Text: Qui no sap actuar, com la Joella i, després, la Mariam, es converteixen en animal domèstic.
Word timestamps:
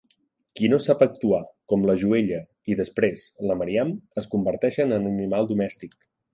Qui 0.59 0.69
no 0.73 0.77
sap 0.85 1.03
actuar, 1.05 1.41
com 1.73 1.85
la 1.89 1.97
Joella 2.05 2.41
i, 2.71 2.79
després, 2.81 3.27
la 3.51 3.61
Mariam, 3.61 3.95
es 4.25 4.31
converteixen 4.35 4.99
en 5.01 5.15
animal 5.15 5.55
domèstic. 5.57 5.99